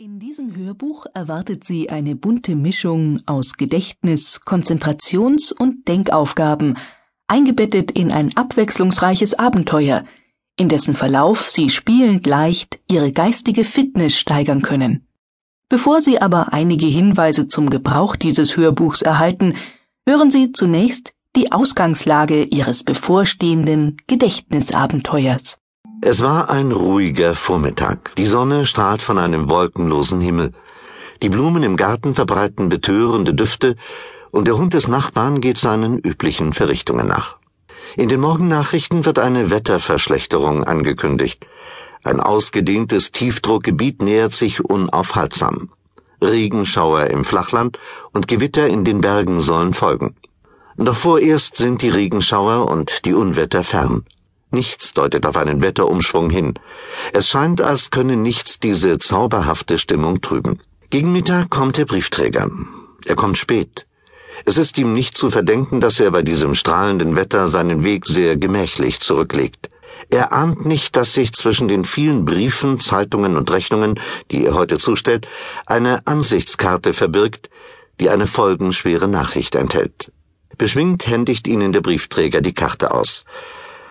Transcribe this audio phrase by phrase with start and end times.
[0.00, 6.76] In diesem Hörbuch erwartet Sie eine bunte Mischung aus Gedächtnis, Konzentrations- und Denkaufgaben,
[7.26, 10.04] eingebettet in ein abwechslungsreiches Abenteuer,
[10.56, 15.04] in dessen Verlauf Sie spielend leicht Ihre geistige Fitness steigern können.
[15.68, 19.54] Bevor Sie aber einige Hinweise zum Gebrauch dieses Hörbuchs erhalten,
[20.06, 25.57] hören Sie zunächst die Ausgangslage Ihres bevorstehenden Gedächtnisabenteuers.
[26.00, 28.14] Es war ein ruhiger Vormittag.
[28.16, 30.52] Die Sonne strahlt von einem wolkenlosen Himmel.
[31.22, 33.74] Die Blumen im Garten verbreiten betörende Düfte
[34.30, 37.38] und der Hund des Nachbarn geht seinen üblichen Verrichtungen nach.
[37.96, 41.46] In den Morgennachrichten wird eine Wetterverschlechterung angekündigt.
[42.04, 45.70] Ein ausgedehntes Tiefdruckgebiet nähert sich unaufhaltsam.
[46.22, 47.78] Regenschauer im Flachland
[48.12, 50.14] und Gewitter in den Bergen sollen folgen.
[50.76, 54.04] Doch vorerst sind die Regenschauer und die Unwetter fern.
[54.50, 56.54] Nichts deutet auf einen Wetterumschwung hin.
[57.12, 60.60] Es scheint, als könne nichts diese zauberhafte Stimmung trüben.
[60.90, 62.50] Gegen Mittag kommt der Briefträger.
[63.04, 63.86] Er kommt spät.
[64.46, 68.36] Es ist ihm nicht zu verdenken, dass er bei diesem strahlenden Wetter seinen Weg sehr
[68.36, 69.68] gemächlich zurücklegt.
[70.10, 74.78] Er ahnt nicht, dass sich zwischen den vielen Briefen, Zeitungen und Rechnungen, die er heute
[74.78, 75.28] zustellt,
[75.66, 77.50] eine Ansichtskarte verbirgt,
[78.00, 80.12] die eine folgenschwere Nachricht enthält.
[80.56, 83.26] Beschwingt händigt ihnen der Briefträger die Karte aus.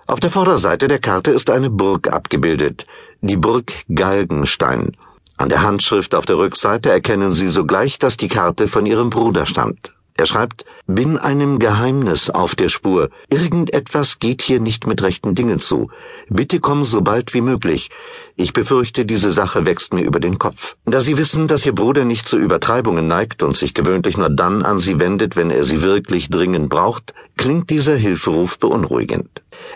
[0.10, 2.88] Auf der Vorderseite der Karte ist eine Burg abgebildet,
[3.20, 4.96] die Burg Galgenstein.
[5.36, 9.46] An der Handschrift auf der Rückseite erkennen Sie sogleich, dass die Karte von Ihrem Bruder
[9.46, 9.92] stammt.
[10.16, 13.10] Er schreibt, bin einem Geheimnis auf der Spur.
[13.30, 15.92] Irgendetwas geht hier nicht mit rechten Dingen zu.
[16.30, 17.90] Bitte komm so bald wie möglich.
[18.38, 20.78] Ich befürchte, diese Sache wächst mir über den Kopf.
[20.86, 24.64] Da Sie wissen, dass Ihr Bruder nicht zu Übertreibungen neigt und sich gewöhnlich nur dann
[24.64, 29.30] an Sie wendet, wenn er Sie wirklich dringend braucht, klingt dieser Hilferuf beunruhigend.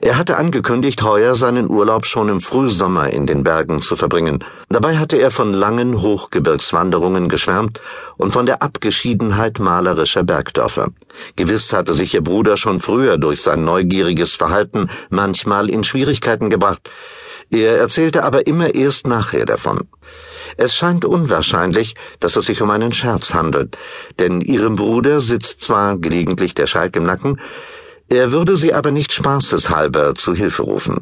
[0.03, 4.43] Er hatte angekündigt, heuer seinen Urlaub schon im Frühsommer in den Bergen zu verbringen.
[4.67, 7.79] Dabei hatte er von langen Hochgebirgswanderungen geschwärmt
[8.17, 10.87] und von der Abgeschiedenheit malerischer Bergdörfer.
[11.35, 16.89] Gewiss hatte sich ihr Bruder schon früher durch sein neugieriges Verhalten manchmal in Schwierigkeiten gebracht.
[17.51, 19.81] Er erzählte aber immer erst nachher davon.
[20.57, 23.77] Es scheint unwahrscheinlich, dass es sich um einen Scherz handelt,
[24.17, 27.39] denn ihrem Bruder sitzt zwar gelegentlich der Schalk im Nacken,
[28.11, 30.99] er würde sie aber nicht spaßeshalber zu Hilfe rufen.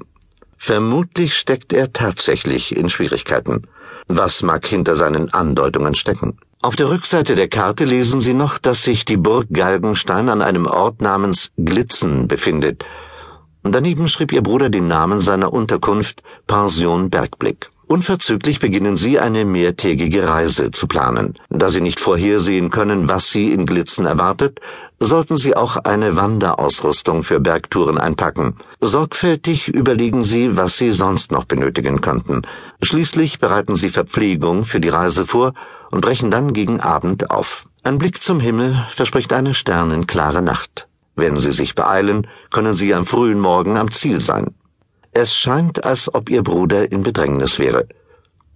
[0.57, 3.63] Vermutlich steckt er tatsächlich in Schwierigkeiten.
[4.07, 6.37] Was mag hinter seinen Andeutungen stecken?
[6.61, 10.67] Auf der Rückseite der Karte lesen Sie noch, dass sich die Burg Galgenstein an einem
[10.67, 12.85] Ort namens Glitzen befindet.
[13.63, 17.69] Daneben schrieb ihr Bruder den Namen seiner Unterkunft Pension Bergblick.
[17.87, 21.33] Unverzüglich beginnen sie eine mehrtägige Reise zu planen.
[21.49, 24.59] Da sie nicht vorhersehen können, was sie in Glitzen erwartet,
[24.99, 28.55] sollten Sie auch eine Wanderausrüstung für Bergtouren einpacken.
[28.81, 32.41] Sorgfältig überlegen Sie, was Sie sonst noch benötigen könnten.
[32.81, 35.53] Schließlich bereiten Sie Verpflegung für die Reise vor
[35.91, 37.63] und brechen dann gegen Abend auf.
[37.83, 40.87] Ein Blick zum Himmel verspricht eine sternenklare Nacht.
[41.15, 44.53] Wenn Sie sich beeilen, können Sie am frühen Morgen am Ziel sein.
[45.11, 47.87] Es scheint, als ob Ihr Bruder in Bedrängnis wäre.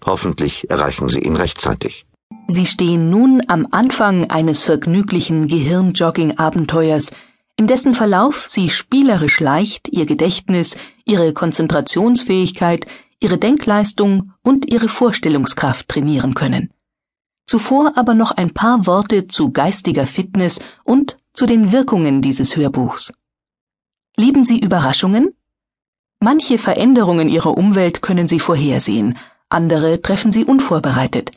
[0.06, 2.06] Hoffentlich erreichen Sie ihn rechtzeitig.
[2.48, 7.12] Sie stehen nun am Anfang eines vergnüglichen Gehirnjogging-Abenteuers,
[7.58, 12.86] in dessen Verlauf Sie spielerisch leicht Ihr Gedächtnis, Ihre Konzentrationsfähigkeit,
[13.20, 16.72] Ihre Denkleistung und Ihre Vorstellungskraft trainieren können.
[17.46, 23.14] Zuvor aber noch ein paar Worte zu geistiger Fitness und zu den Wirkungen dieses Hörbuchs.
[24.16, 25.36] Lieben Sie Überraschungen?
[26.20, 29.18] Manche Veränderungen Ihrer Umwelt können Sie vorhersehen,
[29.50, 31.32] andere treffen Sie unvorbereitet.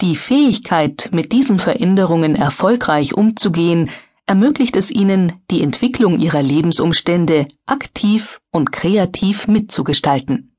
[0.00, 3.90] Die Fähigkeit, mit diesen Veränderungen erfolgreich umzugehen,
[4.26, 10.56] ermöglicht es ihnen, die Entwicklung ihrer Lebensumstände aktiv und kreativ mitzugestalten.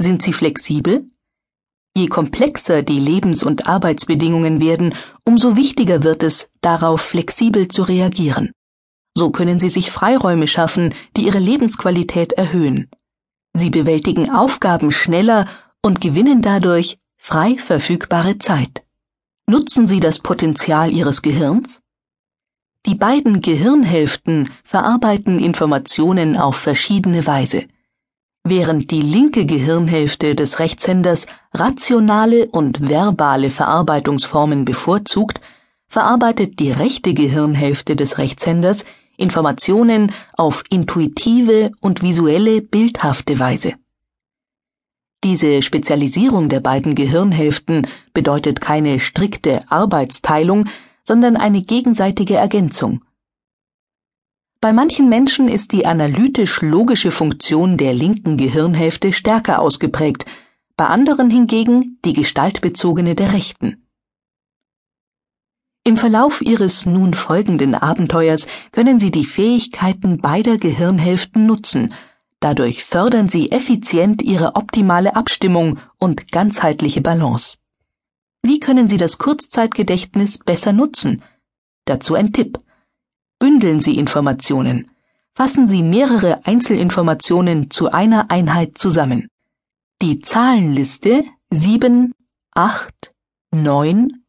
[0.00, 1.08] Sind sie flexibel?
[1.96, 8.52] Je komplexer die Lebens- und Arbeitsbedingungen werden, umso wichtiger wird es, darauf flexibel zu reagieren.
[9.16, 12.88] So können sie sich Freiräume schaffen, die ihre Lebensqualität erhöhen.
[13.52, 15.48] Sie bewältigen Aufgaben schneller
[15.82, 18.84] und gewinnen dadurch frei verfügbare Zeit.
[19.46, 21.82] Nutzen Sie das Potenzial Ihres Gehirns?
[22.86, 27.66] Die beiden Gehirnhälften verarbeiten Informationen auf verschiedene Weise.
[28.44, 35.42] Während die linke Gehirnhälfte des Rechtshänders rationale und verbale Verarbeitungsformen bevorzugt,
[35.86, 38.86] verarbeitet die rechte Gehirnhälfte des Rechtshänders
[39.18, 43.74] Informationen auf intuitive und visuelle bildhafte Weise.
[45.28, 50.70] Diese Spezialisierung der beiden Gehirnhälften bedeutet keine strikte Arbeitsteilung,
[51.04, 53.04] sondern eine gegenseitige Ergänzung.
[54.62, 60.24] Bei manchen Menschen ist die analytisch-logische Funktion der linken Gehirnhälfte stärker ausgeprägt,
[60.78, 63.86] bei anderen hingegen die gestaltbezogene der rechten.
[65.84, 71.92] Im Verlauf Ihres nun folgenden Abenteuers können Sie die Fähigkeiten beider Gehirnhälften nutzen,
[72.40, 77.58] dadurch fördern Sie effizient Ihre optimale Abstimmung und ganzheitliche Balance.
[78.42, 81.22] Wie können Sie das Kurzzeitgedächtnis besser nutzen?
[81.84, 82.60] Dazu ein Tipp.
[83.38, 84.90] Bündeln Sie Informationen.
[85.34, 89.28] Fassen Sie mehrere Einzelinformationen zu einer Einheit zusammen.
[90.02, 92.12] Die Zahlenliste 7,
[92.52, 93.14] 8,
[93.52, 94.24] 9,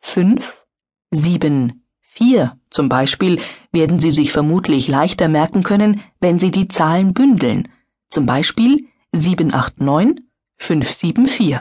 [0.00, 0.66] 5,
[1.10, 3.40] 7, 4 zum Beispiel
[3.70, 7.68] werden Sie sich vermutlich leichter merken können, wenn Sie die Zahlen bündeln,
[8.10, 10.24] zum Beispiel 789
[10.58, 11.60] 574.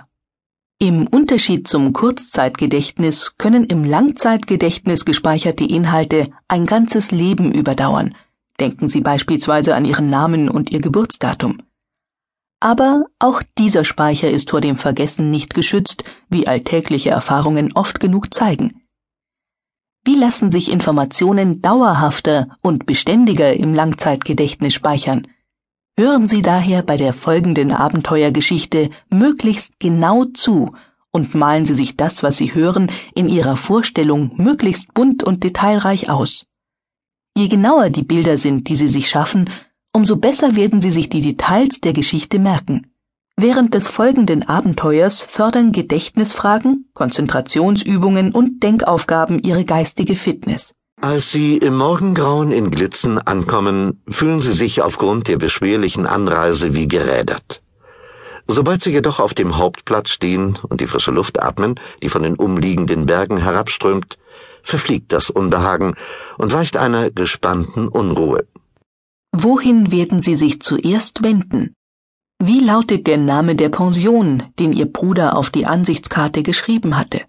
[0.79, 8.15] Im Unterschied zum Kurzzeitgedächtnis können im Langzeitgedächtnis gespeicherte Inhalte ein ganzes Leben überdauern.
[8.59, 11.61] Denken Sie beispielsweise an Ihren Namen und Ihr Geburtsdatum.
[12.59, 18.33] Aber auch dieser Speicher ist vor dem Vergessen nicht geschützt, wie alltägliche Erfahrungen oft genug
[18.33, 18.82] zeigen.
[20.05, 25.27] Wie lassen sich Informationen dauerhafter und beständiger im Langzeitgedächtnis speichern?
[25.97, 30.73] Hören Sie daher bei der folgenden Abenteuergeschichte möglichst genau zu
[31.11, 36.09] und malen Sie sich das, was Sie hören, in Ihrer Vorstellung möglichst bunt und detailreich
[36.09, 36.47] aus.
[37.37, 39.49] Je genauer die Bilder sind, die Sie sich schaffen,
[39.93, 42.92] umso besser werden Sie sich die Details der Geschichte merken.
[43.35, 50.73] Während des folgenden Abenteuers fördern Gedächtnisfragen, Konzentrationsübungen und Denkaufgaben ihre geistige Fitness.
[51.01, 56.87] Als Sie im Morgengrauen in Glitzen ankommen, fühlen Sie sich aufgrund der beschwerlichen Anreise wie
[56.87, 57.61] gerädert.
[58.47, 62.35] Sobald Sie jedoch auf dem Hauptplatz stehen und die frische Luft atmen, die von den
[62.35, 64.17] umliegenden Bergen herabströmt,
[64.61, 65.95] verfliegt das Unbehagen
[66.37, 68.45] und weicht einer gespannten Unruhe.
[69.31, 71.73] Wohin werden Sie sich zuerst wenden?
[72.45, 77.21] Wie lautet der Name der Pension, den Ihr Bruder auf die Ansichtskarte geschrieben hatte?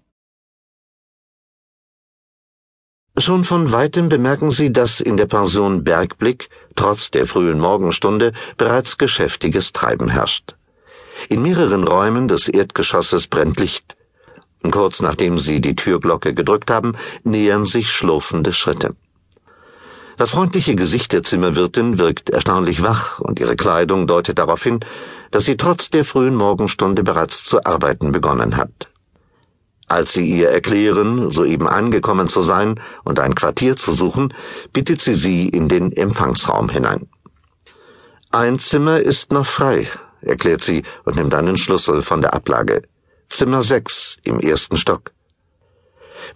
[3.17, 8.97] Schon von weitem bemerken Sie, dass in der Pension Bergblick trotz der frühen Morgenstunde bereits
[8.97, 10.57] geschäftiges Treiben herrscht.
[11.29, 13.95] In mehreren Räumen des Erdgeschosses brennt Licht.
[14.69, 16.91] Kurz nachdem Sie die Türglocke gedrückt haben,
[17.23, 18.89] nähern sich schlurfende Schritte.
[20.17, 24.79] Das freundliche Gesicht der Zimmerwirtin wirkt erstaunlich wach und ihre Kleidung deutet darauf hin,
[25.31, 28.89] dass sie trotz der frühen Morgenstunde bereits zu arbeiten begonnen hat.
[29.87, 34.33] Als sie ihr erklären, soeben angekommen zu sein und ein Quartier zu suchen,
[34.71, 37.07] bittet sie sie in den Empfangsraum hinein.
[38.31, 39.87] Ein Zimmer ist noch frei,
[40.21, 42.83] erklärt sie und nimmt einen Schlüssel von der Ablage.
[43.29, 45.11] Zimmer sechs im ersten Stock.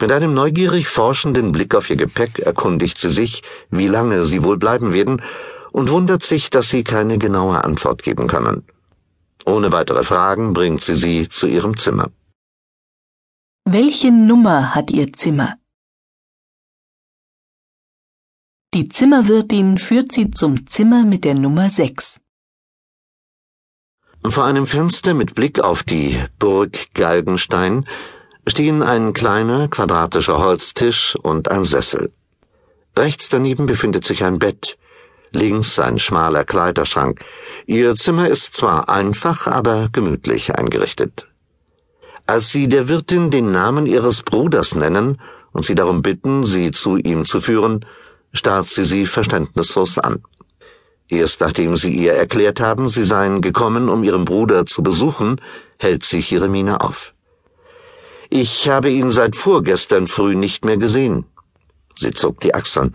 [0.01, 4.57] Mit einem neugierig forschenden Blick auf ihr Gepäck erkundigt sie sich, wie lange sie wohl
[4.57, 5.21] bleiben werden,
[5.71, 8.65] und wundert sich, dass sie keine genaue Antwort geben können.
[9.45, 12.09] Ohne weitere Fragen bringt sie sie zu ihrem Zimmer.
[13.65, 15.55] Welche Nummer hat Ihr Zimmer?
[18.73, 22.19] Die Zimmerwirtin führt sie zum Zimmer mit der Nummer 6.
[24.25, 27.85] Vor einem Fenster mit Blick auf die Burg Galgenstein
[28.49, 32.11] stehen ein kleiner, quadratischer Holztisch und ein Sessel.
[32.97, 34.77] Rechts daneben befindet sich ein Bett,
[35.31, 37.23] links ein schmaler Kleiderschrank.
[37.67, 41.27] Ihr Zimmer ist zwar einfach, aber gemütlich eingerichtet.
[42.25, 45.21] Als sie der Wirtin den Namen ihres Bruders nennen
[45.51, 47.85] und sie darum bitten, sie zu ihm zu führen,
[48.33, 50.23] starrt sie sie verständnislos an.
[51.07, 55.41] Erst nachdem sie ihr erklärt haben, sie seien gekommen, um ihren Bruder zu besuchen,
[55.77, 57.13] hält sich ihre Miene auf.
[58.31, 61.25] Ich habe ihn seit vorgestern früh nicht mehr gesehen.
[61.95, 62.93] Sie zog die Achseln.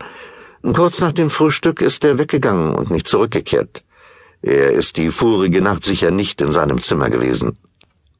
[0.73, 3.83] Kurz nach dem Frühstück ist er weggegangen und nicht zurückgekehrt.
[4.41, 7.57] Er ist die vorige Nacht sicher nicht in seinem Zimmer gewesen.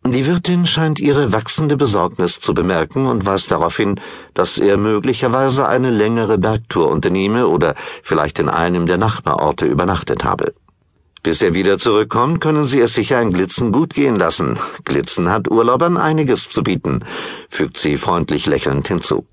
[0.05, 4.00] Die Wirtin scheint ihre wachsende Besorgnis zu bemerken und weist darauf hin,
[4.34, 10.53] dass er möglicherweise eine längere Bergtour unternehme oder vielleicht in einem der Nachbarorte übernachtet habe.
[11.25, 14.60] Bis er wieder zurückkommt, können Sie es sicher in Glitzen gut gehen lassen.
[14.84, 17.03] Glitzen hat Urlaubern einiges zu bieten,
[17.50, 19.25] fügt sie freundlich lächelnd hinzu.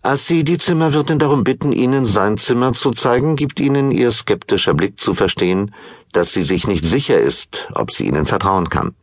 [0.00, 4.74] Als Sie die Zimmerwirtin darum bitten, Ihnen sein Zimmer zu zeigen, gibt Ihnen Ihr skeptischer
[4.74, 5.74] Blick zu verstehen,
[6.12, 8.94] dass sie sich nicht sicher ist, ob sie Ihnen vertrauen kann.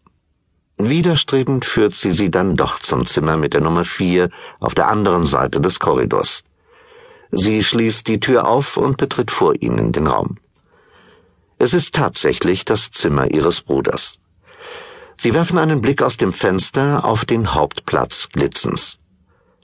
[0.77, 4.29] Widerstrebend führt sie sie dann doch zum Zimmer mit der Nummer vier
[4.61, 6.45] auf der anderen Seite des Korridors.
[7.31, 10.37] Sie schließt die Tür auf und betritt vor ihnen den Raum.
[11.57, 14.19] Es ist tatsächlich das Zimmer ihres Bruders.
[15.17, 18.97] Sie werfen einen Blick aus dem Fenster auf den Hauptplatz Glitzens.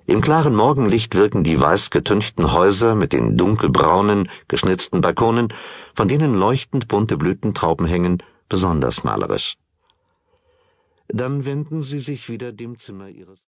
[0.08, 5.54] Im klaren Morgenlicht wirken die weiß getünchten Häuser mit den dunkelbraunen, geschnitzten Balkonen,
[5.94, 9.56] von denen leuchtend bunte Blütentrauben hängen, besonders malerisch.
[11.08, 13.40] Dann wenden Sie sich wieder dem Zimmer Ihres